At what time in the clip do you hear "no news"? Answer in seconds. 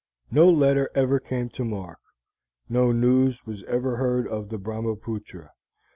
2.67-3.45